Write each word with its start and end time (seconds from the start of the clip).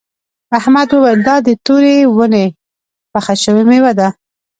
احمد 0.57 0.89
وویل 0.91 1.19
دا 1.27 1.35
د 1.47 1.49
تورې 1.65 1.95
ونې 2.17 2.45
پخه 3.11 3.33
شوې 3.43 3.63
میوه 3.69 3.91
ده. 3.99 4.07